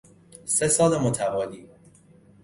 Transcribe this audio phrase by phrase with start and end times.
[0.45, 1.69] سه سال متوالی